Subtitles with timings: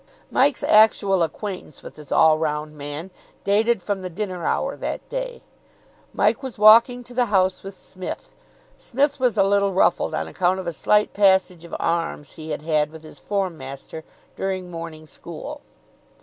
[0.31, 3.11] Mike's actual acquaintance with this all round man
[3.43, 5.43] dated from the dinner hour that day.
[6.11, 8.31] Mike was walking to the house with Psmith.
[8.75, 12.63] Psmith was a little ruffled on account of a slight passage of arms he had
[12.63, 14.03] had with his form master
[14.35, 15.61] during morning school.